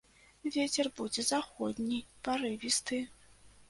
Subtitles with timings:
[0.55, 3.05] Вецер будзе заходні, парывісты.